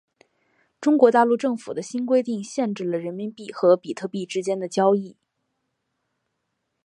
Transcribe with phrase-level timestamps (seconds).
[0.79, 5.15] 中国大陆政府的新规定限制了人民币和比特币之间的交易。